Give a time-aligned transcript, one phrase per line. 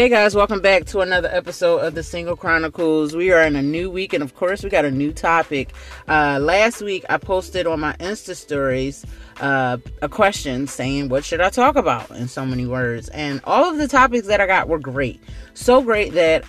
[0.00, 3.14] Hey guys, welcome back to another episode of the Single Chronicles.
[3.14, 5.74] We are in a new week, and of course, we got a new topic.
[6.08, 9.04] Uh, last week, I posted on my Insta stories
[9.42, 12.10] uh, a question saying, What should I talk about?
[12.12, 13.10] in so many words.
[13.10, 15.20] And all of the topics that I got were great.
[15.52, 16.44] So great that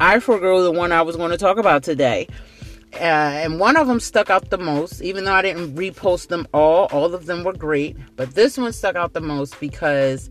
[0.00, 2.26] I forego the one I was going to talk about today.
[2.92, 6.48] Uh, and one of them stuck out the most, even though I didn't repost them
[6.52, 6.86] all.
[6.86, 10.28] All of them were great, but this one stuck out the most because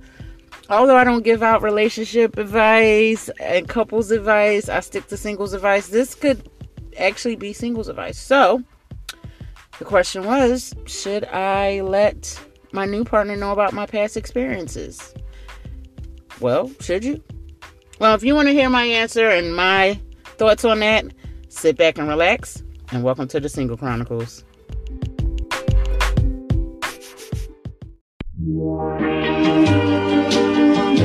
[0.70, 5.88] although I don't give out relationship advice and couples advice, I stick to singles advice.
[5.88, 6.50] This could
[6.98, 8.18] actually be singles advice.
[8.18, 8.64] So,
[9.80, 12.40] the question was should I let
[12.72, 15.14] my new partner know about my past experiences?
[16.40, 17.24] Well, should you?
[18.00, 20.00] Well, if you want to hear my answer and my
[20.38, 21.06] thoughts on that,
[21.48, 22.62] sit back and relax,
[22.92, 24.44] and welcome to the Single Chronicles.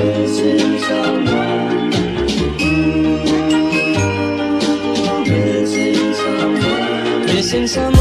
[0.01, 1.91] Missing someone.
[5.27, 7.27] Missing someone.
[7.27, 8.01] Missing someone.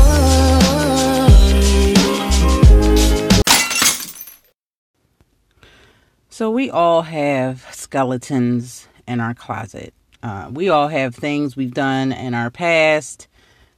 [6.30, 9.94] So, we all have skeletons in our closet.
[10.24, 13.28] Uh, we all have things we've done in our past,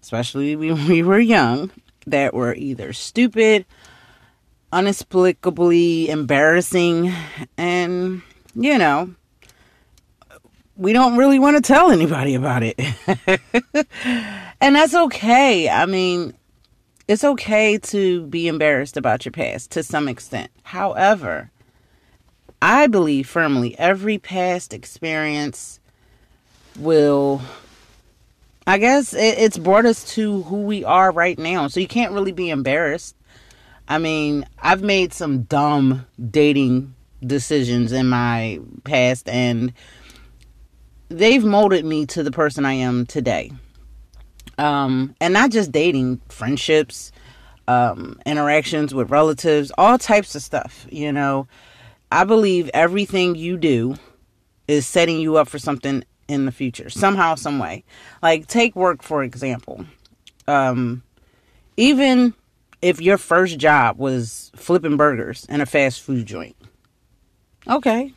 [0.04, 1.72] especially when we were young,
[2.06, 3.66] that were either stupid
[4.74, 7.14] inexplicably embarrassing.
[7.58, 8.22] And
[8.56, 9.14] you know
[10.78, 12.80] we don't really want to tell anybody about it.
[14.64, 15.68] And that's okay.
[15.70, 16.36] I mean
[17.08, 20.52] it's okay to be embarrassed about your past to some extent.
[20.64, 21.52] However
[22.62, 25.80] i believe firmly every past experience
[26.78, 27.42] will
[28.68, 31.68] i guess it, it's brought us to who we are right now.
[31.68, 33.16] So you can't really be embarrassed
[33.92, 39.74] I mean, I've made some dumb dating decisions in my past and
[41.10, 43.52] they've molded me to the person I am today.
[44.58, 47.12] Um, and not just dating, friendships,
[47.68, 51.50] um, interactions with relatives, all types of stuff, you know.
[52.14, 53.96] I believe everything you do
[54.70, 57.84] is setting you up for something in the future, somehow, some way.
[58.24, 59.84] Like take work for example.
[60.48, 61.04] Um,
[61.76, 62.36] even
[62.82, 66.56] if your first job was flipping burgers in a fast food joint.
[67.68, 68.14] Okay.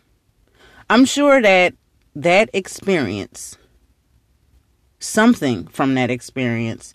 [0.89, 1.75] I'm sure that
[2.15, 3.57] that experience,
[4.99, 6.95] something from that experience,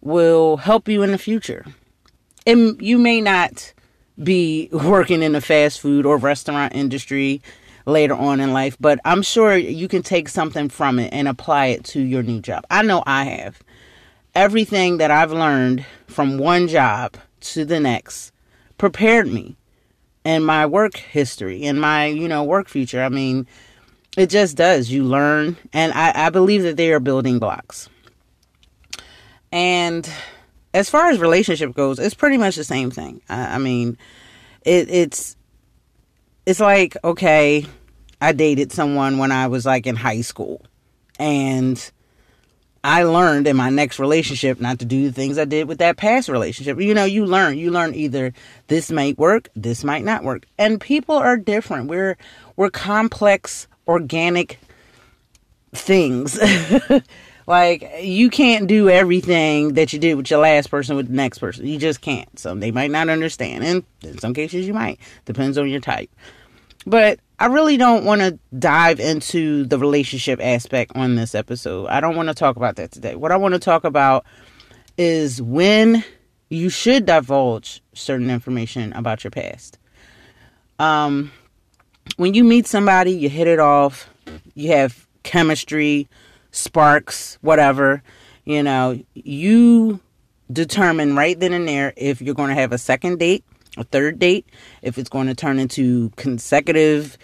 [0.00, 1.64] will help you in the future.
[2.46, 3.72] And you may not
[4.22, 7.42] be working in the fast food or restaurant industry
[7.86, 11.66] later on in life, but I'm sure you can take something from it and apply
[11.66, 12.64] it to your new job.
[12.70, 13.60] I know I have
[14.34, 18.32] everything that I've learned from one job to the next
[18.78, 19.56] prepared me
[20.24, 23.02] and my work history and my, you know, work future.
[23.02, 23.46] I mean,
[24.16, 24.90] it just does.
[24.90, 27.88] You learn, and I, I believe that they are building blocks.
[29.50, 30.08] And
[30.74, 33.22] as far as relationship goes, it's pretty much the same thing.
[33.28, 33.98] I, I mean,
[34.64, 35.36] it, it's
[36.46, 37.66] it's like okay,
[38.20, 40.62] I dated someone when I was like in high school,
[41.18, 41.90] and
[42.84, 45.96] I learned in my next relationship not to do the things I did with that
[45.96, 46.80] past relationship.
[46.80, 47.56] You know, you learn.
[47.56, 48.32] You learn either
[48.66, 50.46] this might work, this might not work.
[50.58, 51.88] And people are different.
[51.88, 52.16] We're
[52.56, 54.58] we're complex, organic
[55.72, 56.40] things.
[57.46, 61.38] like you can't do everything that you did with your last person with the next
[61.38, 61.66] person.
[61.66, 62.36] You just can't.
[62.36, 64.98] Some they might not understand, and in some cases you might.
[65.24, 66.10] Depends on your type.
[66.86, 71.88] But I really don't want to dive into the relationship aspect on this episode.
[71.88, 73.16] I don't want to talk about that today.
[73.16, 74.24] What I want to talk about
[74.96, 76.04] is when
[76.48, 79.78] you should divulge certain information about your past.
[80.78, 81.32] Um,
[82.16, 84.08] when you meet somebody, you hit it off,
[84.54, 86.08] you have chemistry,
[86.50, 88.02] sparks, whatever,
[88.44, 90.00] you know, you
[90.52, 93.44] determine right then and there if you're going to have a second date
[93.76, 94.46] a third date,
[94.82, 97.16] if it's going to turn into consecutive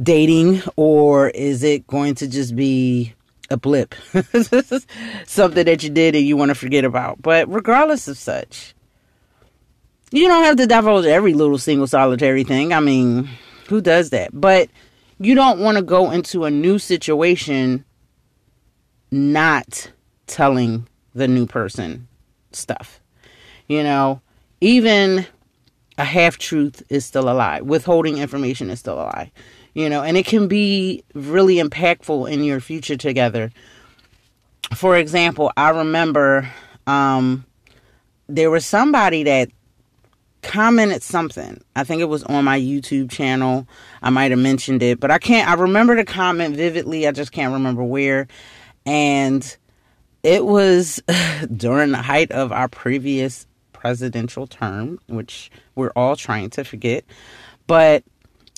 [0.00, 3.14] dating, or is it going to just be
[3.48, 3.94] a blip?
[5.26, 7.20] Something that you did and you want to forget about.
[7.22, 8.74] But regardless of such,
[10.10, 12.72] you don't have to divulge every little single solitary thing.
[12.72, 13.28] I mean,
[13.68, 14.30] who does that?
[14.32, 14.68] But
[15.18, 17.84] you don't want to go into a new situation
[19.10, 19.90] not
[20.26, 22.08] telling the new person
[22.52, 23.00] stuff.
[23.68, 24.20] You know,
[24.60, 25.26] even
[25.98, 27.60] a half truth is still a lie.
[27.60, 29.32] Withholding information is still a lie.
[29.74, 33.52] You know, and it can be really impactful in your future together.
[34.74, 36.50] For example, I remember
[36.86, 37.44] um,
[38.28, 39.50] there was somebody that
[40.42, 41.60] commented something.
[41.76, 43.68] I think it was on my YouTube channel.
[44.02, 47.06] I might have mentioned it, but I can't I remember the comment vividly.
[47.06, 48.26] I just can't remember where.
[48.86, 49.56] And
[50.22, 51.00] it was
[51.56, 53.46] during the height of our previous
[53.80, 57.02] presidential term, which we're all trying to forget.
[57.66, 58.04] But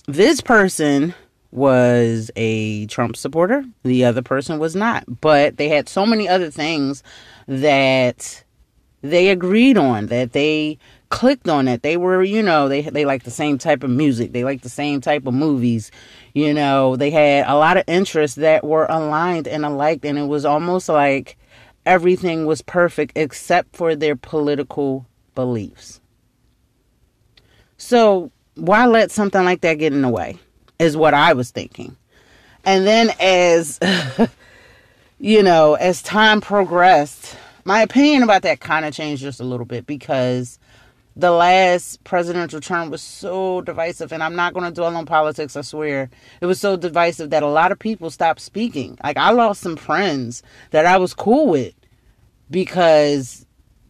[0.07, 1.15] this person
[1.53, 5.05] was a Trump supporter, the other person was not.
[5.21, 7.05] But they had so many other things
[7.47, 8.43] that
[9.03, 10.79] they agreed on, that they
[11.09, 11.83] clicked on it.
[11.83, 14.69] They were, you know, they they like the same type of music, they like the
[14.69, 15.93] same type of movies.
[16.35, 20.27] You know, they had a lot of interests that were aligned and alike, and it
[20.27, 21.37] was almost like
[21.85, 26.01] everything was perfect except for their political beliefs.
[27.77, 30.39] So, why let something like that get in the way?
[30.79, 31.97] Is what I was thinking.
[32.65, 33.81] And then, as
[35.19, 39.67] you know, as time progressed, my opinion about that kind of changed just a little
[39.67, 40.59] bit because
[41.15, 45.57] the last presidential term was so divisive and i'm not going to dwell on politics
[45.57, 46.09] i swear
[46.41, 49.77] it was so divisive that a lot of people stopped speaking like i lost some
[49.77, 51.75] friends that i was cool with
[52.51, 53.45] because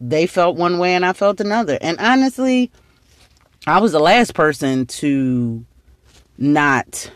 [0.09, 1.77] they felt one way and i felt another.
[1.81, 2.71] And honestly
[3.65, 5.65] i was the last person to
[6.37, 7.11] not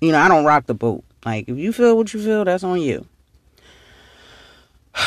[0.00, 1.04] you know i don't rock the boat.
[1.24, 3.06] Like if you feel what you feel that's on you.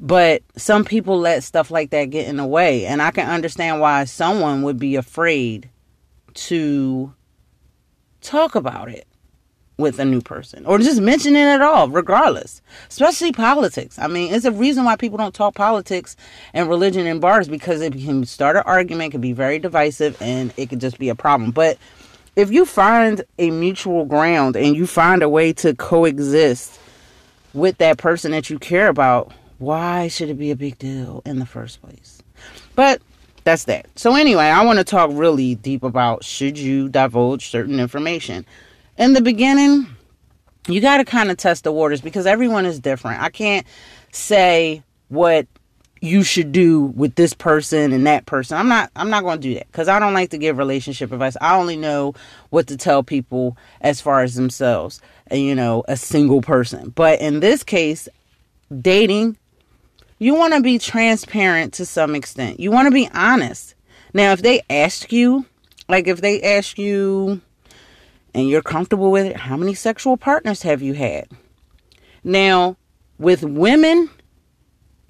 [0.00, 2.84] But some people let stuff like that get in the way.
[2.84, 5.70] And I can understand why someone would be afraid
[6.34, 7.14] to
[8.20, 9.06] talk about it
[9.76, 12.62] with a new person or just mention it at all, regardless.
[12.88, 13.98] Especially politics.
[13.98, 16.16] I mean, it's a reason why people don't talk politics
[16.52, 20.52] and religion in bars because it can start an argument, can be very divisive, and
[20.56, 21.50] it could just be a problem.
[21.50, 21.78] But
[22.36, 26.78] if you find a mutual ground and you find a way to coexist
[27.52, 31.38] with that person that you care about, why should it be a big deal in
[31.38, 32.22] the first place?
[32.74, 33.00] But
[33.44, 33.86] that's that.
[33.96, 38.44] So anyway, I want to talk really deep about should you divulge certain information.
[38.96, 39.86] In the beginning,
[40.68, 43.22] you got to kind of test the waters because everyone is different.
[43.22, 43.66] I can't
[44.12, 45.46] say what
[46.00, 48.58] you should do with this person and that person.
[48.58, 51.12] I'm not I'm not going to do that cuz I don't like to give relationship
[51.12, 51.36] advice.
[51.40, 52.14] I only know
[52.50, 56.90] what to tell people as far as themselves and you know, a single person.
[56.94, 58.08] But in this case,
[58.80, 59.38] dating
[60.18, 62.60] you want to be transparent to some extent.
[62.60, 63.74] You want to be honest.
[64.12, 65.44] Now, if they ask you,
[65.88, 67.40] like if they ask you
[68.34, 71.28] and you're comfortable with it, how many sexual partners have you had?
[72.22, 72.76] Now,
[73.18, 74.10] with women,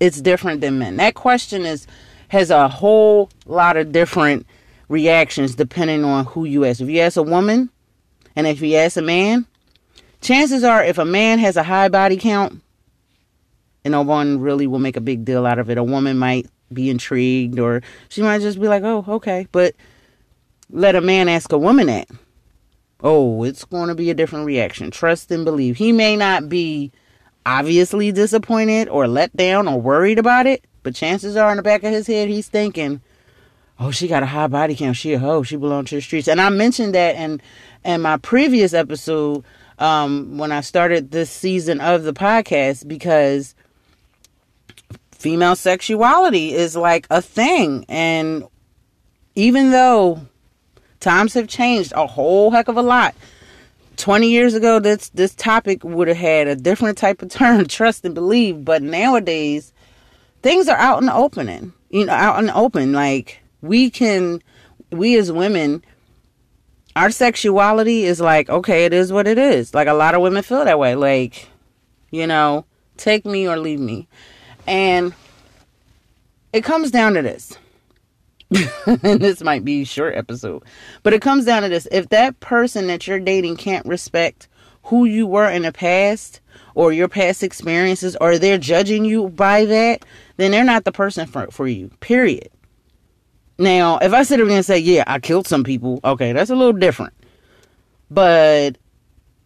[0.01, 0.97] it's different than men.
[0.97, 1.87] That question is
[2.29, 4.47] has a whole lot of different
[4.89, 6.81] reactions depending on who you ask.
[6.81, 7.71] If you ask a woman
[8.37, 9.47] and if you ask a man,
[10.21, 12.61] chances are if a man has a high body count,
[13.85, 15.79] and no one really will make a big deal out of it.
[15.79, 19.47] A woman might be intrigued or she might just be like, oh, okay.
[19.53, 19.75] But
[20.71, 22.09] let a man ask a woman that.
[23.07, 24.91] Oh, it's going to be a different reaction.
[24.91, 25.77] Trust and believe.
[25.77, 26.91] He may not be
[27.45, 31.83] obviously disappointed or let down or worried about it, but chances are in the back
[31.83, 33.03] of his head, he's thinking,
[33.79, 34.97] oh, she got a high body count.
[34.97, 35.43] She a hoe.
[35.43, 36.29] She belongs to the streets.
[36.29, 37.43] And I mentioned that in,
[37.85, 39.45] in my previous episode
[39.79, 43.55] um, when I started this season of the podcast because
[45.13, 47.85] female sexuality is like a thing.
[47.87, 48.45] And
[49.35, 50.27] even though
[51.05, 53.15] times have changed a whole heck of a lot,
[53.97, 58.05] 20 years ago this this topic would have had a different type of term, trust
[58.05, 59.73] and believe, but nowadays
[60.43, 61.73] things are out in the opening.
[61.91, 64.43] You know, out in the open like we can
[64.91, 65.85] we as women
[66.97, 69.75] our sexuality is like okay, it is what it is.
[69.75, 71.49] Like a lot of women feel that way like
[72.11, 72.65] you know,
[72.97, 74.09] take me or leave me.
[74.67, 75.15] And
[76.53, 77.59] it comes down to this.
[78.51, 80.63] And this might be short episode,
[81.03, 81.89] but it comes down to this.
[81.91, 84.49] If that person that you're dating can't respect
[84.85, 86.41] who you were in the past
[86.75, 90.05] or your past experiences or they're judging you by that,
[90.37, 91.91] then they're not the person for, for you.
[92.01, 92.51] Period.
[93.59, 96.57] Now, if I sit here and say, yeah, I killed some people, okay, that's a
[96.57, 97.15] little different.
[98.11, 98.77] But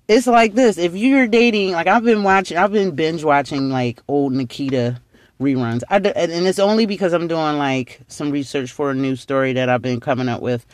[0.08, 0.78] it's like this.
[0.78, 5.00] If you're dating, like I've been watching, I've been binge watching like old Nikita
[5.40, 5.82] reruns.
[5.88, 9.52] I do, and it's only because I'm doing like some research for a new story
[9.54, 10.66] that I've been coming up with.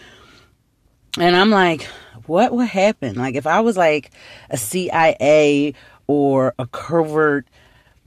[1.19, 1.83] And I'm like,
[2.27, 3.17] what would happen?
[3.17, 4.11] Like if I was like
[4.51, 5.75] a CIA
[6.07, 7.47] or a covert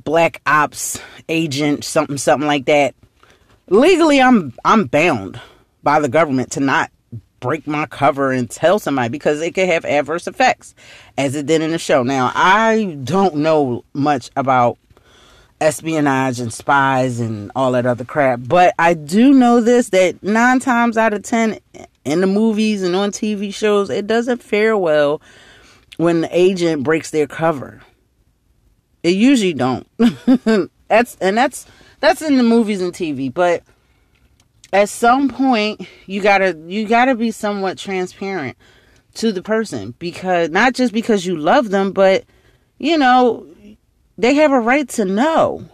[0.04, 1.00] black ops
[1.30, 2.96] agent, something something like that.
[3.70, 5.40] Legally I'm I'm bound
[5.84, 6.92] by the government to not
[7.40, 10.74] break my cover and tell somebody because it could have adverse effects
[11.18, 12.04] as it did in the show.
[12.04, 14.78] Now, I don't know much about
[15.60, 18.42] espionage and spies and all that other crap.
[18.44, 21.60] But I do know this that nine times out of ten
[22.06, 25.22] in the movies and on TV shows, it doesn't fare well
[25.98, 27.82] when the agent breaks their cover.
[29.04, 29.88] It usually don't.
[30.88, 31.66] that's and that's
[32.00, 33.64] that's in the movies and TV, but
[34.74, 38.58] at some point you gotta you gotta be somewhat transparent
[39.16, 42.26] to the person because not just because you love them, but
[42.78, 43.48] you know
[44.18, 45.66] they have a right to know.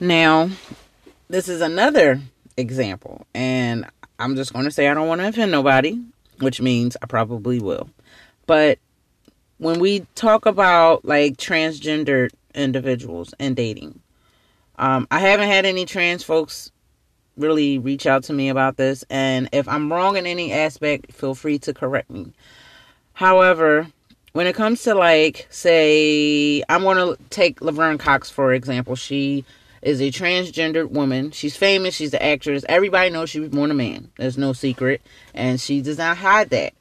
[0.00, 0.50] Now,
[1.28, 2.20] this is another
[2.56, 3.86] example, and
[4.18, 6.00] I'm just going to say I don't want to offend nobody,
[6.40, 7.90] which means I probably will.
[8.46, 8.78] But
[9.58, 14.00] when we talk about like transgender individuals and dating,
[14.76, 16.72] um, I haven't had any trans folks
[17.36, 21.34] really reach out to me about this, and if I'm wrong in any aspect, feel
[21.34, 22.32] free to correct me.
[23.12, 23.86] However,
[24.32, 29.44] when it comes to like say i'm going to take laverne cox for example she
[29.82, 31.32] is a transgendered woman.
[31.32, 32.64] She's famous she's an actress.
[32.68, 34.10] Everybody knows she was born a man.
[34.16, 35.02] There's no secret.
[35.34, 36.72] And she does not hide that.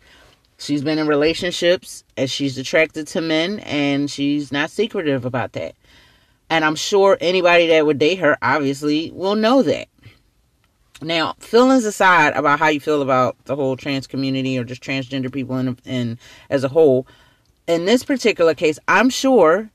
[0.60, 5.76] She's been in relationships and she's attracted to men and she's not secretive about that.
[6.52, 9.88] And i'm sure anybody that would date her obviously will know that.
[11.04, 15.34] Now, feelings aside about how you feel about the whole trans community or just transgender
[15.34, 16.20] people in, in
[16.52, 17.08] as a whole,
[17.72, 19.72] in this particular case, I'm sure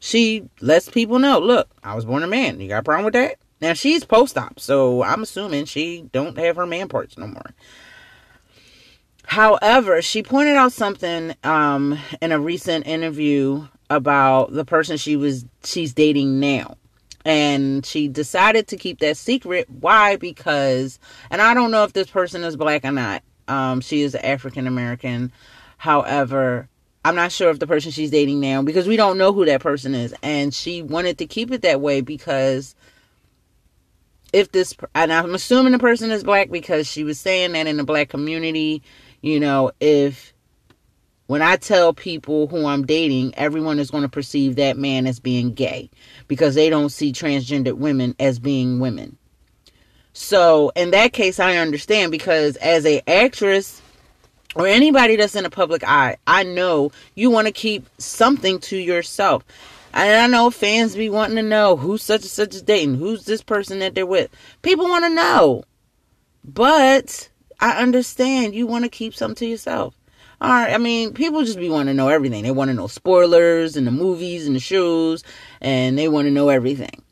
[0.00, 2.60] she lets people know, look, I was born a man.
[2.60, 3.36] You got a problem with that?
[3.60, 7.54] Now she's post op, so I'm assuming she don't have her man parts no more.
[9.24, 15.44] However, she pointed out something um, in a recent interview about the person she was
[15.62, 16.76] she's dating now.
[17.24, 19.68] And she decided to keep that secret.
[19.68, 20.16] Why?
[20.16, 20.98] Because,
[21.30, 23.22] and I don't know if this person is black or not.
[23.46, 25.30] Um, she is African American.
[25.76, 26.68] However,
[27.04, 29.62] I'm not sure if the person she's dating now because we don't know who that
[29.62, 32.74] person is and she wanted to keep it that way because
[34.32, 37.78] if this and I'm assuming the person is black because she was saying that in
[37.78, 38.82] the black community,
[39.22, 40.34] you know, if
[41.26, 45.20] when I tell people who I'm dating, everyone is going to perceive that man as
[45.20, 45.90] being gay
[46.28, 49.16] because they don't see transgendered women as being women.
[50.12, 53.80] So, in that case I understand because as a actress
[54.54, 58.76] or anybody that's in the public eye, I know you want to keep something to
[58.76, 59.44] yourself.
[59.92, 63.24] And I know fans be wanting to know who's such and such is dating, who's
[63.24, 64.30] this person that they're with.
[64.62, 65.64] People want to know.
[66.44, 67.28] But
[67.60, 69.94] I understand you want to keep something to yourself.
[70.40, 72.44] All right, I mean, people just be wanting to know everything.
[72.44, 75.22] They want to know spoilers and the movies and the shows,
[75.60, 77.02] and they want to know everything.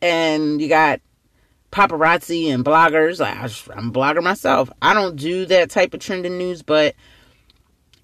[0.00, 1.00] And you got
[1.72, 3.24] paparazzi and bloggers.
[3.24, 4.70] I'm a blogger myself.
[4.82, 6.94] I don't do that type of trending news, but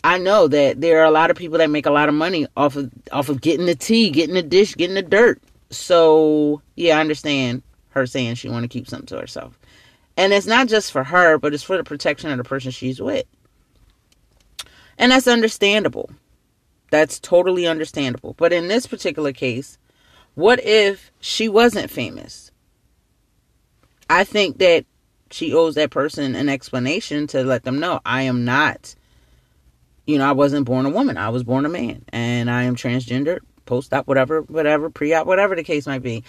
[0.04, 2.46] I know that there are a lot of people that make a lot of money
[2.56, 5.42] off of off of getting the tea, getting the dish, getting the dirt.
[5.70, 9.58] So yeah, I understand her saying she want to keep something to herself,
[10.16, 13.00] and it's not just for her, but it's for the protection of the person she's
[13.00, 13.26] with,
[14.96, 16.11] and that's understandable.
[16.92, 18.35] That's totally understandable.
[18.35, 19.76] But in this particular case,
[20.37, 22.46] what if she wasn't famous?
[24.09, 24.85] I think that
[25.31, 28.95] she owes that person an explanation to let them know I am not,
[30.07, 31.17] you know, I wasn't born a woman.
[31.17, 32.05] I was born a man.
[32.11, 36.23] And I am transgender, post op, whatever, whatever, pre op, whatever the case might be.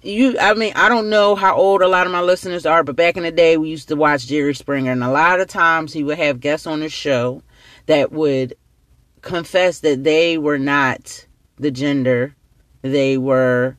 [0.00, 2.94] You, I mean, I don't know how old a lot of my listeners are, but
[2.94, 5.92] back in the day, we used to watch Jerry Springer, and a lot of times
[5.92, 7.42] he would have guests on his show
[7.86, 8.54] that would
[9.22, 12.36] confess that they were not the gender
[12.82, 13.76] they were,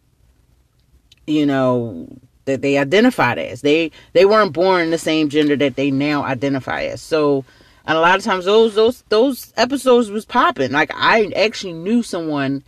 [1.25, 2.07] you know,
[2.49, 3.61] that they identified as.
[3.61, 7.01] They they weren't born the same gender that they now identify as.
[7.01, 7.45] So
[7.85, 10.71] and a lot of times those those those episodes was popping.
[10.71, 12.63] Like I actually knew someone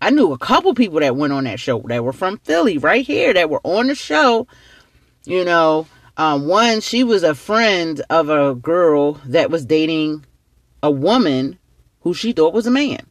[0.00, 3.06] I knew a couple people that went on that show that were from Philly right
[3.06, 4.46] here that were on the show.
[5.24, 10.24] You know, um, one she was a friend of a girl that was dating
[10.82, 11.58] a woman
[12.00, 13.06] who she thought was a man.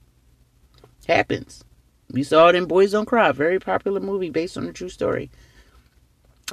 [1.08, 1.64] Happens.
[2.12, 5.30] We saw it in Boys Don't Cry, very popular movie based on a true story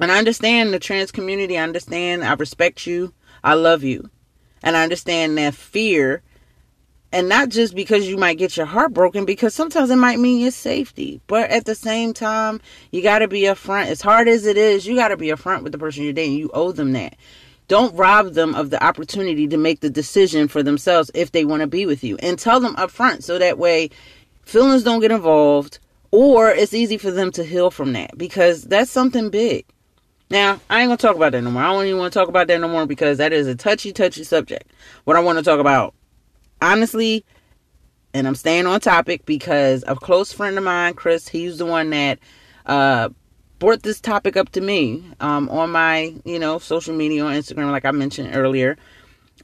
[0.01, 1.59] and I understand the trans community.
[1.59, 2.25] I understand.
[2.25, 3.13] I respect you.
[3.43, 4.11] I love you.
[4.63, 6.23] And I understand that fear.
[7.13, 10.41] And not just because you might get your heart broken, because sometimes it might mean
[10.41, 11.21] your safety.
[11.29, 12.61] But at the same time,
[12.91, 13.87] you got to be upfront.
[13.87, 16.39] As hard as it is, you got to be upfront with the person you're dating.
[16.39, 17.15] You owe them that.
[17.69, 21.61] Don't rob them of the opportunity to make the decision for themselves if they want
[21.61, 22.17] to be with you.
[22.19, 23.91] And tell them upfront so that way
[24.43, 25.79] feelings don't get involved
[26.11, 29.65] or it's easy for them to heal from that because that's something big.
[30.35, 31.62] Now, I ain't gonna talk about that no more.
[31.62, 33.93] I don't even want to talk about that no more because that is a touchy,
[33.93, 34.69] touchy subject.
[35.05, 35.95] What I want to talk about,
[36.61, 37.25] honestly,
[38.12, 41.91] and I'm staying on topic because a close friend of mine, Chris, he's the one
[41.91, 42.19] that
[42.67, 43.11] uh,
[43.61, 47.71] brought this topic up to me um, on my, you know, social media on Instagram,
[47.71, 48.76] like I mentioned earlier.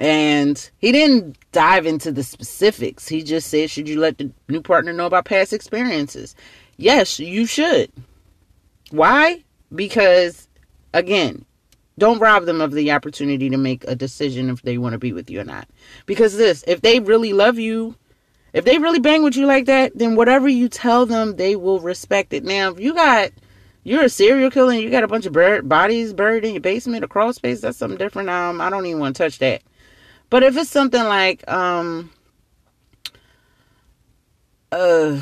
[0.00, 3.06] And he didn't dive into the specifics.
[3.06, 6.34] He just said, Should you let the new partner know about past experiences?
[6.78, 7.92] Yes, you should.
[8.90, 9.44] Why?
[9.72, 10.48] Because,
[10.92, 11.44] again,
[11.98, 15.12] don't rob them of the opportunity to make a decision if they want to be
[15.12, 15.68] with you or not.
[16.06, 17.94] Because this, if they really love you,
[18.52, 21.80] if they really bang with you like that, then whatever you tell them, they will
[21.80, 22.42] respect it.
[22.42, 23.30] Now, if you got
[23.82, 26.60] you're a serial killer and you got a bunch of bird, bodies buried in your
[26.60, 28.28] basement or crawl space, that's something different.
[28.28, 29.62] Um, I don't even want to touch that.
[30.28, 32.10] But if it's something like um
[34.70, 35.16] uh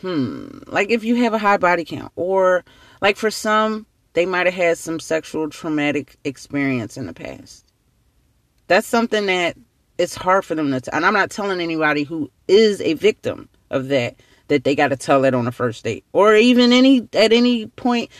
[0.00, 2.64] hmm, like if you have a high body count or
[3.02, 7.66] like for some they might have had some sexual traumatic experience in the past.
[8.68, 9.56] That's something that
[9.98, 13.48] it's hard for them to, t- and I'm not telling anybody who is a victim
[13.70, 14.16] of that
[14.48, 17.66] that they got to tell that on the first date or even any at any
[17.66, 18.10] point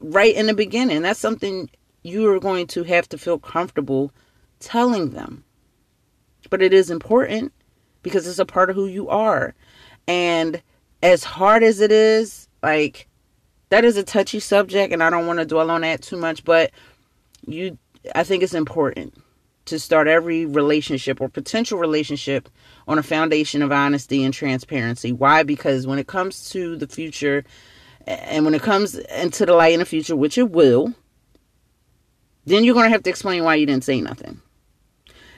[0.00, 1.02] right in the beginning.
[1.02, 1.70] That's something
[2.02, 4.12] you are going to have to feel comfortable
[4.60, 5.44] telling them.
[6.50, 7.52] But it is important
[8.02, 9.54] because it's a part of who you are.
[10.06, 10.62] And
[11.02, 13.08] as hard as it is, like
[13.72, 16.44] that is a touchy subject and I don't want to dwell on that too much,
[16.44, 16.72] but
[17.46, 17.78] you
[18.14, 19.14] I think it's important
[19.64, 22.50] to start every relationship or potential relationship
[22.86, 25.10] on a foundation of honesty and transparency.
[25.10, 25.42] Why?
[25.42, 27.44] Because when it comes to the future
[28.06, 30.92] and when it comes into the light in the future, which it will,
[32.44, 34.42] then you're going to have to explain why you didn't say nothing.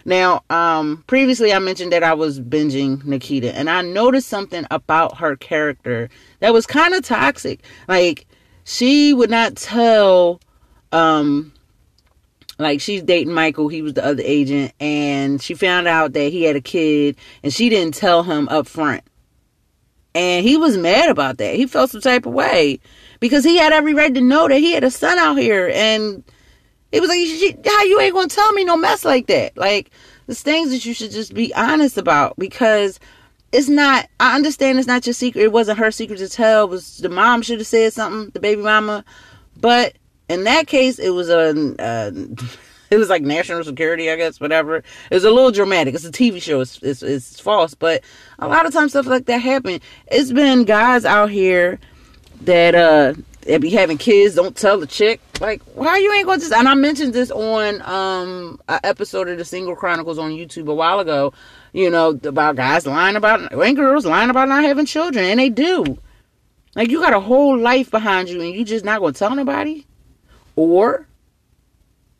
[0.04, 5.18] Now, um, previously I mentioned that I was binging Nikita, and I noticed something about
[5.18, 7.62] her character that was kind of toxic.
[7.88, 8.26] Like,
[8.64, 10.40] she would not tell
[10.92, 11.52] um
[12.58, 16.44] like she's dating Michael, he was the other agent, and she found out that he
[16.44, 19.02] had a kid, and she didn't tell him up front.
[20.14, 21.56] And he was mad about that.
[21.56, 22.78] He felt some type of way
[23.18, 26.22] because he had every right to know that he had a son out here, and
[26.94, 29.56] it was like, how you ain't gonna tell me no mess like that?
[29.56, 29.90] Like,
[30.26, 33.00] there's things that you should just be honest about because
[33.50, 34.08] it's not.
[34.20, 35.42] I understand it's not your secret.
[35.42, 36.64] It wasn't her secret to tell.
[36.64, 39.04] It was the mom should have said something, the baby mama,
[39.60, 39.94] but
[40.28, 41.48] in that case, it was a,
[41.80, 42.12] uh,
[42.90, 44.76] it was like national security, I guess, whatever.
[44.76, 45.96] It was a little dramatic.
[45.96, 46.60] It's a TV show.
[46.60, 48.04] It's, it's, it's false, but
[48.38, 49.80] a lot of times stuff like that happen.
[50.06, 51.80] It's been guys out here
[52.42, 54.34] that uh they be having kids.
[54.34, 56.56] Don't tell the chick like why you ain't going to.
[56.56, 60.74] And I mentioned this on um an episode of the Single Chronicles on YouTube a
[60.74, 61.32] while ago.
[61.72, 65.50] You know about guys lying about and girls lying about not having children, and they
[65.50, 65.98] do.
[66.74, 69.84] Like you got a whole life behind you, and you just not gonna tell nobody.
[70.56, 71.06] Or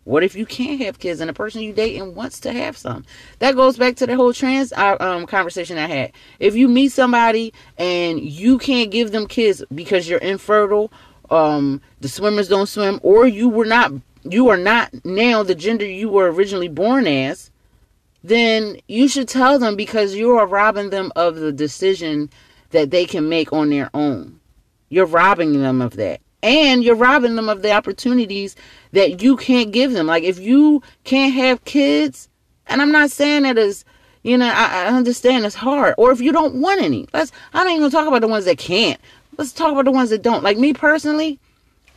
[0.04, 2.76] what if you can't have kids and the person you date and wants to have
[2.76, 3.04] some?
[3.38, 6.12] That goes back to the whole trans uh, um, conversation I had.
[6.38, 10.92] If you meet somebody and you can't give them kids because you're infertile,
[11.34, 13.92] um, the swimmers don't swim, or you were not,
[14.22, 17.50] you are not now the gender you were originally born as,
[18.22, 22.30] then you should tell them because you are robbing them of the decision
[22.70, 24.40] that they can make on their own.
[24.88, 28.54] You're robbing them of that and you're robbing them of the opportunities
[28.92, 30.06] that you can't give them.
[30.06, 32.28] Like if you can't have kids,
[32.66, 33.84] and I'm not saying that as
[34.22, 35.94] you know, I, I understand it's hard.
[35.98, 37.32] Or if you don't want any, let's.
[37.52, 39.00] I don't even talk about the ones that can't.
[39.36, 40.42] Let's talk about the ones that don't.
[40.42, 41.38] Like me personally,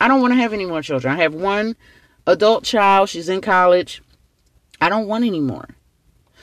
[0.00, 1.14] I don't want to have any more children.
[1.14, 1.76] I have one
[2.26, 3.08] adult child.
[3.08, 4.02] She's in college.
[4.80, 5.68] I don't want any more.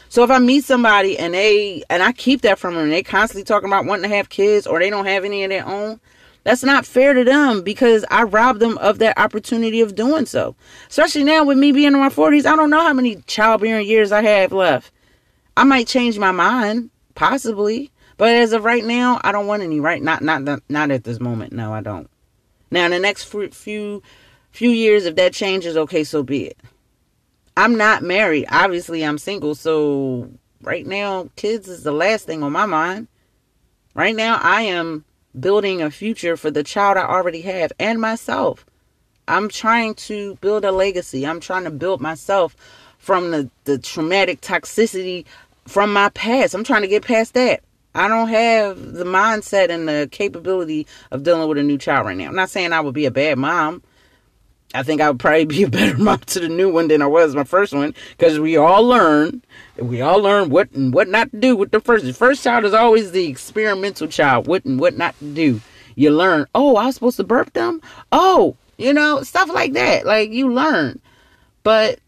[0.10, 3.04] So if I meet somebody and they and I keep that from them, and they
[3.04, 6.00] constantly talking about wanting to have kids or they don't have any of their own,
[6.44, 10.56] that's not fair to them because I robbed them of that opportunity of doing so.
[10.88, 14.12] Especially now with me being in my 40s, I don't know how many childbearing years
[14.12, 14.92] I have left.
[15.58, 19.80] I might change my mind, possibly, but as of right now, I don't want any.
[19.80, 20.01] Right?
[20.01, 21.54] Not not not at this moment.
[21.54, 22.10] No, I don't.
[22.71, 24.01] Now in the next few
[24.51, 26.58] few years, if that changes, okay, so be it.
[27.58, 28.47] I'm not married.
[28.49, 29.56] Obviously, I'm single.
[29.56, 30.30] So
[30.62, 33.08] right now, kids is the last thing on my mind.
[33.93, 35.06] Right now, I am
[35.38, 38.65] building a future for the child I already have and myself.
[39.28, 41.25] I'm trying to build a legacy.
[41.25, 42.56] I'm trying to build myself
[42.97, 45.25] from the, the traumatic toxicity
[45.65, 46.54] from my past.
[46.54, 47.62] I'm trying to get past that.
[47.96, 52.18] I don't have the mindset and the capability of dealing with a new child right
[52.18, 52.28] now.
[52.28, 53.82] I'm not saying I would be a bad mom.
[54.74, 57.08] I think I would probably be a better mom to the new one than I
[57.08, 59.42] was my first one because we all learn,
[59.78, 62.04] we all learn what and what not to do with the first.
[62.04, 65.62] The first child is always the experimental child, what and what not to do.
[65.96, 67.82] You learn, oh, I was supposed to burp them.
[68.12, 70.06] Oh, you know, stuff like that.
[70.06, 71.00] Like you learn,
[71.64, 72.00] but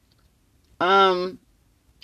[0.82, 1.40] um,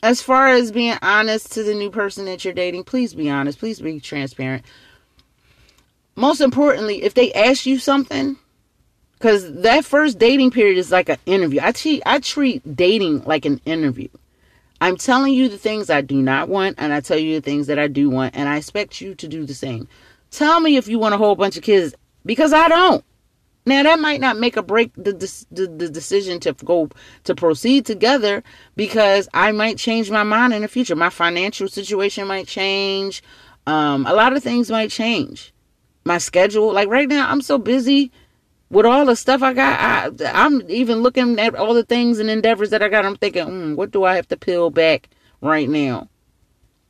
[0.04, 3.58] as far as being honest to the new person that you're dating, please be honest.
[3.58, 4.66] Please be transparent.
[6.18, 8.36] Most importantly, if they ask you something,
[9.14, 11.62] because that first dating period is like an interview.
[11.64, 14.10] I treat I treat dating like an interview.
[14.82, 17.68] I'm telling you the things I do not want, and I tell you the things
[17.68, 19.88] that I do want, and I expect you to do the same.
[20.30, 23.06] Tell me if you want a whole bunch of kids, because I don't.
[23.66, 25.14] Now that might not make or break the,
[25.52, 26.90] the the decision to go
[27.24, 28.44] to proceed together
[28.76, 30.96] because I might change my mind in the future.
[30.96, 33.24] My financial situation might change.
[33.66, 35.54] Um, a lot of things might change.
[36.04, 38.12] My schedule, like right now, I'm so busy
[38.70, 39.80] with all the stuff I got.
[39.80, 43.06] I, I'm even looking at all the things and endeavors that I got.
[43.06, 45.10] I'm thinking, mm, what do I have to peel back
[45.42, 46.10] right now?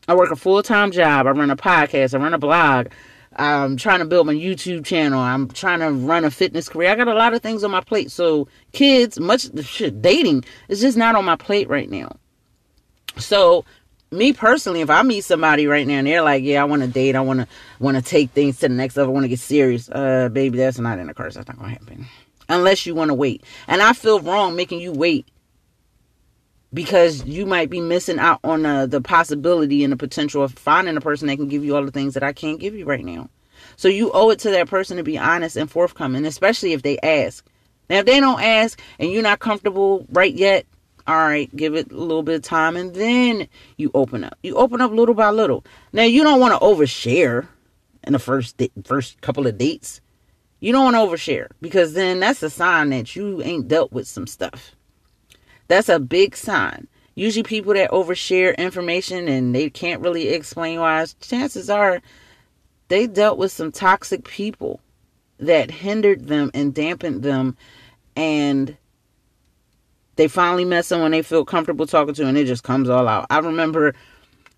[0.08, 1.28] I work a full time job.
[1.28, 2.16] I run a podcast.
[2.16, 2.88] I run a blog.
[3.36, 5.20] I'm trying to build my YouTube channel.
[5.20, 6.92] I'm trying to run a fitness career.
[6.92, 8.12] I got a lot of things on my plate.
[8.12, 12.16] So kids, much shit, dating is just not on my plate right now.
[13.18, 13.66] So
[14.12, 16.88] me personally, if I meet somebody right now and they're like, "Yeah, I want to
[16.88, 17.16] date.
[17.16, 17.48] I want to
[17.80, 19.12] want to take things to the next level.
[19.12, 21.36] I want to get serious," uh, baby, that's not in the cards.
[21.36, 22.08] That's not gonna happen
[22.50, 23.44] unless you want to wait.
[23.68, 25.28] And I feel wrong making you wait
[26.74, 30.98] because you might be missing out on uh, the possibility and the potential of finding
[30.98, 33.06] a person that can give you all the things that I can't give you right
[33.06, 33.30] now.
[33.76, 36.98] So you owe it to that person to be honest and forthcoming, especially if they
[37.00, 37.46] ask.
[37.90, 40.66] Now, if they don't ask and you're not comfortable right yet,
[41.06, 44.38] all right, give it a little bit of time and then you open up.
[44.42, 45.66] You open up little by little.
[45.92, 47.48] Now, you don't want to overshare
[48.04, 50.02] in the first di- first couple of dates.
[50.60, 54.08] You don't want to overshare because then that's a sign that you ain't dealt with
[54.08, 54.76] some stuff.
[55.68, 56.88] That's a big sign.
[57.16, 62.02] Usually, people that overshare information and they can't really explain why, chances are
[62.88, 64.80] they dealt with some toxic people
[65.40, 67.58] that hindered them and dampened them,
[68.16, 68.78] and
[70.16, 73.28] they finally met someone they feel comfortable talking to, and it just comes all out.
[73.30, 73.94] I remember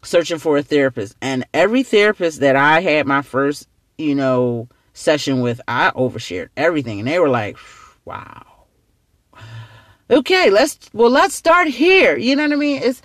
[0.02, 5.42] searching for a therapist, and every therapist that I had my first, you know, session
[5.42, 7.58] with, I overshared everything, and they were like,
[8.06, 8.55] "Wow."
[10.10, 12.18] Okay, let's well let's start here.
[12.18, 12.82] You know what I mean?
[12.82, 13.02] It's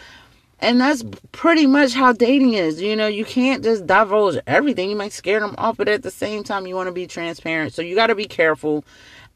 [0.61, 2.81] and that's pretty much how dating is.
[2.81, 4.91] You know, you can't just divulge everything.
[4.91, 7.73] You might scare them off, but at the same time, you want to be transparent.
[7.73, 8.85] So you got to be careful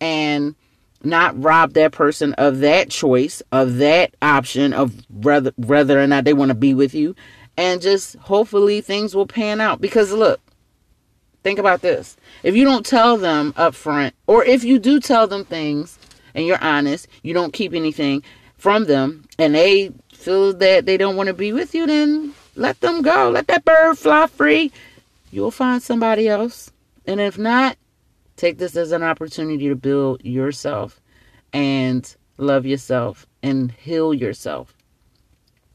[0.00, 0.54] and
[1.02, 6.24] not rob that person of that choice, of that option, of whether whether or not
[6.24, 7.14] they want to be with you,
[7.56, 9.80] and just hopefully things will pan out.
[9.80, 10.40] Because look,
[11.42, 15.26] think about this: if you don't tell them up front, or if you do tell
[15.26, 15.98] them things
[16.34, 18.22] and you're honest, you don't keep anything
[18.56, 22.80] from them, and they feel that they don't want to be with you, then let
[22.80, 23.30] them go.
[23.30, 24.72] Let that bird fly free.
[25.30, 26.70] You'll find somebody else.
[27.06, 27.76] And if not,
[28.36, 31.00] take this as an opportunity to build yourself
[31.52, 34.74] and love yourself and heal yourself.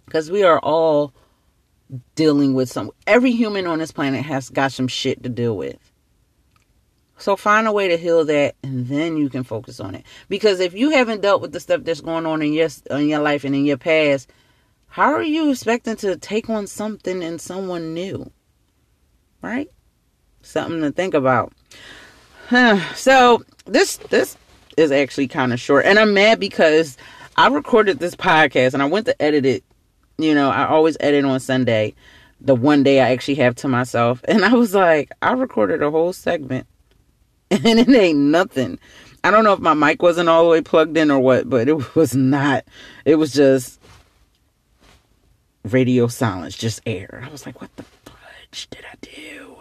[0.05, 1.13] Because we are all
[2.15, 5.88] dealing with some, every human on this planet has got some shit to deal with.
[7.19, 10.05] So find a way to heal that and then you can focus on it.
[10.29, 13.19] Because if you haven't dealt with the stuff that's going on in your in your
[13.19, 14.31] life and in your past,
[14.87, 18.31] how are you expecting to take on something and someone new?
[19.41, 19.69] Right?
[20.41, 21.51] Something to think about.
[22.95, 24.37] so this this
[24.77, 26.97] is actually kind of short and I'm mad because
[27.35, 29.65] I recorded this podcast and I went to edit it.
[30.17, 31.95] You know, I always edit on Sunday,
[32.39, 34.23] the one day I actually have to myself.
[34.27, 36.65] And I was like, I recorded a whole segment
[37.65, 38.79] and it ain't nothing.
[39.23, 41.67] I don't know if my mic wasn't all the way plugged in or what, but
[41.67, 42.65] it was not.
[43.05, 43.79] It was just
[45.63, 47.21] radio silence, just air.
[47.25, 49.57] I was like, what the fudge did I do?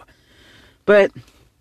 [0.85, 1.11] But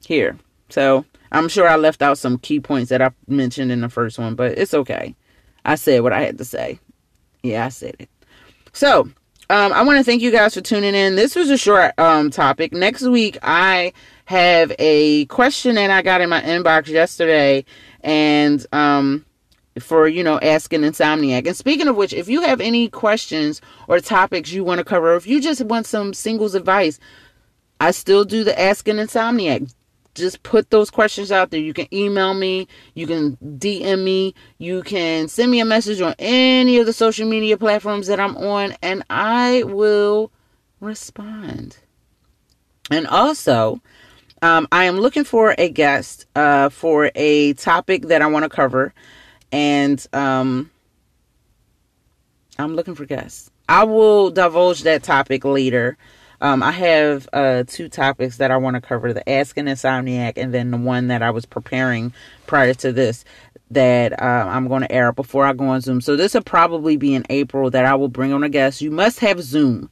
[0.04, 0.38] here.
[0.70, 4.18] So I'm sure I left out some key points that I mentioned in the first
[4.18, 5.14] one, but it's okay.
[5.64, 6.78] I said what I had to say.
[7.42, 8.08] Yeah, I said it.
[8.72, 9.10] So,
[9.50, 11.16] um, I want to thank you guys for tuning in.
[11.16, 12.72] This was a short um, topic.
[12.72, 13.92] Next week, I
[14.28, 17.64] have a question that I got in my inbox yesterday
[18.02, 19.24] and um
[19.80, 21.46] for you know ask an insomniac.
[21.46, 25.16] And speaking of which if you have any questions or topics you want to cover
[25.16, 27.00] if you just want some singles advice
[27.80, 29.72] i still do the ask an insomniac.
[30.14, 31.60] Just put those questions out there.
[31.60, 32.68] You can email me.
[32.92, 34.34] You can dm me.
[34.58, 38.36] You can send me a message on any of the social media platforms that i'm
[38.36, 40.30] on and i will
[40.80, 41.78] respond.
[42.90, 43.80] And also
[44.42, 48.48] um, I am looking for a guest uh, for a topic that I want to
[48.48, 48.94] cover,
[49.52, 50.70] and um,
[52.58, 53.50] I'm looking for guests.
[53.68, 55.98] I will divulge that topic later
[56.40, 60.34] Um, I have uh, two topics that I want to cover the Ask An Insomniac,
[60.36, 62.12] and then the one that I was preparing
[62.46, 63.24] prior to this
[63.70, 66.00] that uh, I'm going to air before I go on Zoom.
[66.00, 68.80] So this will probably be in April that I will bring on a guest.
[68.80, 69.90] You must have Zoom.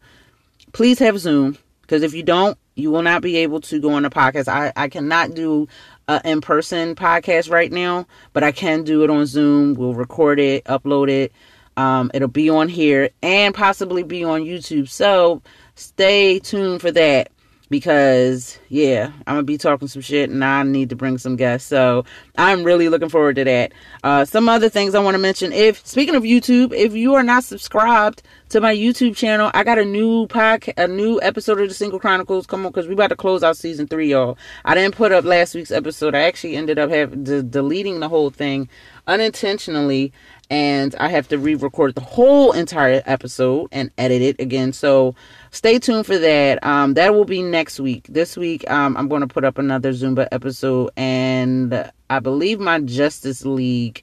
[0.73, 4.05] Please have Zoom because if you don't, you will not be able to go on
[4.05, 4.49] the podcast.
[4.49, 5.67] I, I cannot do
[6.07, 9.75] an in person podcast right now, but I can do it on Zoom.
[9.75, 11.33] We'll record it, upload it.
[11.77, 14.89] Um, it'll be on here and possibly be on YouTube.
[14.89, 15.43] So
[15.75, 17.31] stay tuned for that
[17.69, 21.69] because yeah i'm gonna be talking some shit and i need to bring some guests
[21.69, 22.05] so
[22.39, 23.73] i'm really looking forward to that.
[24.05, 27.25] Uh, some other things i want to mention if speaking of youtube if you are
[27.25, 31.69] not subscribed to my youtube channel i got a new podcast a new episode of
[31.69, 32.47] the single chronicles.
[32.47, 34.37] Come on because we about to close out season three y'all.
[34.65, 36.15] I didn't put up last week's episode.
[36.15, 38.69] I actually ended up having de- deleting the whole thing
[39.07, 40.13] unintentionally
[40.49, 44.73] and I have to re-record the whole entire episode and edit it again.
[44.73, 45.15] So
[45.51, 46.65] stay tuned for that.
[46.65, 48.07] Um, that will be next week.
[48.09, 52.81] This week, um, I'm going to put up another Zumba episode, and I believe my
[52.81, 54.03] Justice League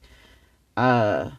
[0.75, 1.29] uh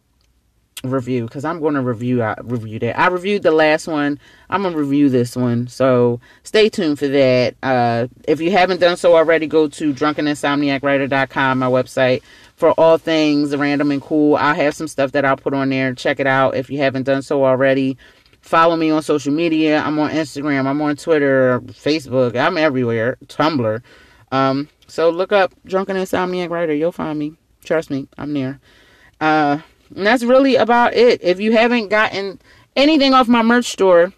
[0.84, 2.98] review because I'm going to review I review that.
[2.98, 4.20] I reviewed the last one.
[4.50, 5.66] I'm gonna review this one.
[5.66, 7.56] So stay tuned for that.
[7.62, 12.22] Uh, if you haven't done so already, go to drunkeninsomniacwriter.com, my website
[12.64, 14.36] for all things random and cool.
[14.36, 15.94] i have some stuff that I'll put on there.
[15.94, 17.98] Check it out if you haven't done so already.
[18.40, 19.80] Follow me on social media.
[19.80, 20.64] I'm on Instagram.
[20.64, 22.34] I'm on Twitter, Facebook.
[22.34, 23.18] I'm everywhere.
[23.26, 23.82] Tumblr.
[24.32, 26.72] Um, so look up Drunken Insomniac Writer.
[26.72, 27.34] You'll find me.
[27.64, 28.58] Trust me, I'm there.
[29.20, 29.58] Uh,
[29.94, 31.22] and that's really about it.
[31.22, 32.40] If you haven't gotten
[32.76, 34.14] anything off my merch store,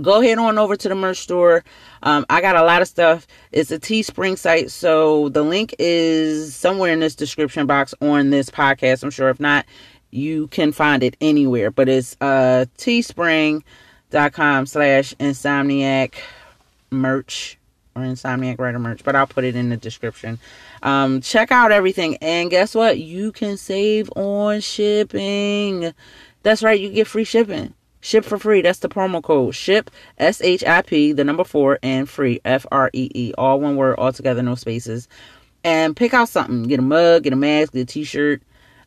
[0.00, 1.64] go ahead on over to the merch store.
[2.02, 3.26] Um, I got a lot of stuff.
[3.50, 8.48] It's a Teespring site, so the link is somewhere in this description box on this
[8.48, 9.02] podcast.
[9.02, 9.66] I'm sure if not,
[10.10, 11.70] you can find it anywhere.
[11.70, 16.14] But it's uh teespring.com slash insomniac
[16.90, 17.58] merch
[17.94, 20.38] or insomniac writer merch, but I'll put it in the description.
[20.82, 22.98] Um, check out everything, and guess what?
[22.98, 25.92] You can save on shipping.
[26.42, 27.74] That's right, you get free shipping.
[28.02, 28.62] Ship for free.
[28.62, 29.54] That's the promo code.
[29.54, 29.88] Ship
[30.18, 33.32] S H I P the number four and free F R E E.
[33.38, 35.08] All one word, all together, no spaces.
[35.62, 36.64] And pick out something.
[36.64, 38.42] Get a mug, get a mask, get a t-shirt,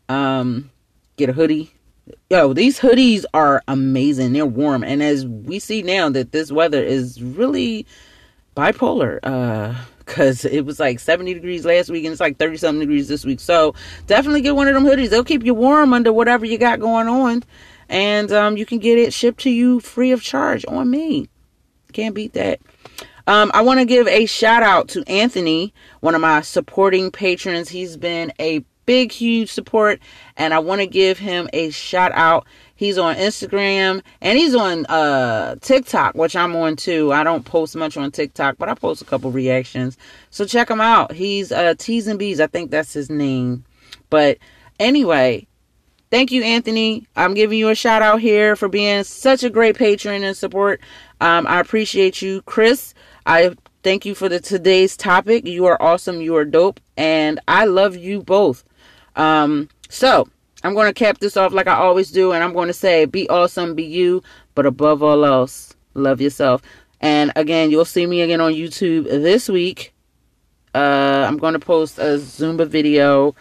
[0.09, 0.69] um,
[1.15, 1.71] get a hoodie.
[2.29, 4.33] Yo, these hoodies are amazing.
[4.33, 7.87] They're warm, and as we see now that this weather is really
[8.55, 9.19] bipolar.
[9.23, 13.07] Uh, because it was like 70 degrees last week and it's like 30 something degrees
[13.07, 13.39] this week.
[13.39, 13.73] So
[14.05, 15.09] definitely get one of them hoodies.
[15.09, 17.43] They'll keep you warm under whatever you got going on
[17.89, 21.29] and um, you can get it shipped to you free of charge on me.
[21.93, 22.59] Can't beat that.
[23.27, 27.69] Um, I want to give a shout out to Anthony, one of my supporting patrons.
[27.69, 29.99] He's been a big, huge support,
[30.37, 32.45] and I want to give him a shout out.
[32.75, 37.13] He's on Instagram and he's on uh, TikTok, which I'm on too.
[37.13, 39.97] I don't post much on TikTok, but I post a couple reactions.
[40.29, 41.13] So check him out.
[41.13, 42.41] He's uh, T's and B's.
[42.41, 43.63] I think that's his name.
[44.09, 44.39] But
[44.77, 45.47] anyway,
[46.11, 47.07] Thank you, Anthony.
[47.15, 50.79] I'm giving you a shout out here for being such a great patron and support.
[51.19, 52.93] Um, I appreciate you, Chris.
[53.25, 55.47] I thank you for the today's topic.
[55.47, 56.21] You are awesome.
[56.21, 58.63] You are dope, and I love you both.
[59.15, 60.27] Um, so
[60.63, 63.05] I'm going to cap this off like I always do, and I'm going to say,
[63.05, 64.21] be awesome, be you,
[64.53, 66.61] but above all else, love yourself.
[67.01, 69.93] And again, you'll see me again on YouTube this week.
[70.73, 73.35] Uh, I'm going to post a Zumba video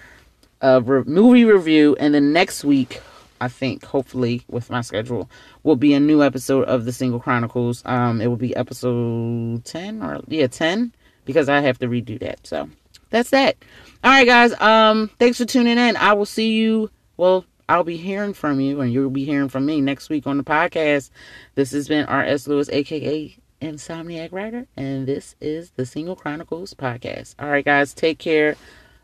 [0.61, 3.01] a re- movie review, and then next week,
[3.40, 5.29] I think, hopefully, with my schedule,
[5.62, 7.83] will be a new episode of the Single Chronicles.
[7.85, 10.93] Um, it will be episode ten or yeah, ten
[11.25, 12.47] because I have to redo that.
[12.47, 12.69] So
[13.11, 13.57] that's that.
[14.03, 14.59] All right, guys.
[14.61, 15.97] Um, thanks for tuning in.
[15.97, 16.90] I will see you.
[17.17, 20.37] Well, I'll be hearing from you, and you'll be hearing from me next week on
[20.37, 21.11] the podcast.
[21.55, 22.47] This has been R.S.
[22.47, 27.35] Lewis, aka Insomniac Writer, and this is the Single Chronicles podcast.
[27.38, 27.95] All right, guys.
[27.95, 28.57] Take care.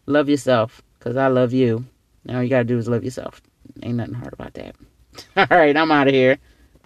[0.07, 0.83] Love yourself.
[1.01, 1.87] Because I love you.
[2.29, 3.41] All you got to do is love yourself.
[3.83, 4.77] Ain't nothing hard about that.
[5.37, 6.39] All right, I'm out of here.